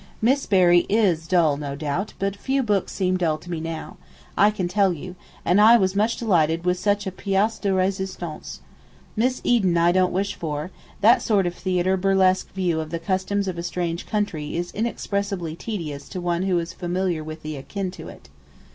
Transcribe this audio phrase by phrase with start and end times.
[0.19, 3.97] Miss Berry is dull no doubt, but few books seem dull to me now,
[4.35, 5.13] I can tell you,
[5.45, 8.61] and I was much delighted with such a pièce de résistance.
[9.15, 13.59] Miss Eden I don't wish for—that sort of theatre burlesque view of the customs of
[13.59, 18.07] a strange country is inexpressibly tedious to one who is familiar with one akin to
[18.07, 18.29] it.